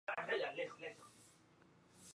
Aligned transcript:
Nʼagai 0.07 0.25
mey 0.27 0.41
wondi 0.41 0.61
nak 0.61 0.71
humiya? 0.71 0.91